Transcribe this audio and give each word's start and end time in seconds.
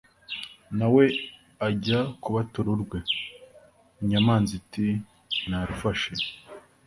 na 0.77 0.87
we 0.93 1.05
ajya 1.67 1.99
kubatura 2.21 2.69
urwe, 2.75 2.99
inyamanza 4.01 4.51
iti 4.59 4.85
'narufashe 5.47 6.11